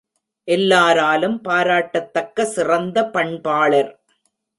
[0.47, 3.91] எல்லாராலும் பாராட்டத்தக்க சிறந்த பண்பாளர்!